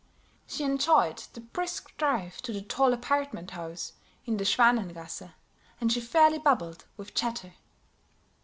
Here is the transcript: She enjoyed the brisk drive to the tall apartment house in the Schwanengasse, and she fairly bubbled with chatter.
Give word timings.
She 0.47 0.63
enjoyed 0.63 1.19
the 1.33 1.41
brisk 1.41 1.95
drive 1.95 2.41
to 2.41 2.51
the 2.51 2.63
tall 2.63 2.91
apartment 2.91 3.51
house 3.51 3.93
in 4.25 4.37
the 4.37 4.43
Schwanengasse, 4.45 5.29
and 5.79 5.93
she 5.93 6.01
fairly 6.01 6.39
bubbled 6.39 6.85
with 6.97 7.13
chatter. 7.13 7.53